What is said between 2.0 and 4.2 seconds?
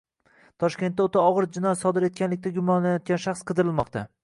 etganlikda gumonlanayotgan shaxs qidirilmoqda